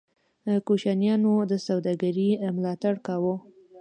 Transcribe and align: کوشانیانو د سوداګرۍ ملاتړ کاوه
کوشانیانو 0.67 1.33
د 1.51 1.53
سوداګرۍ 1.67 2.29
ملاتړ 2.55 2.93
کاوه 3.05 3.35